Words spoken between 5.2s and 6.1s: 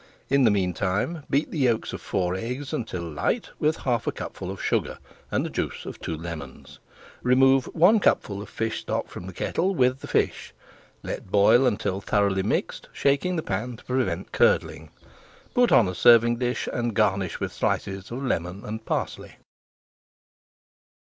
and the juice of